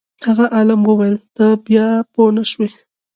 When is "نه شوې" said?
2.37-2.69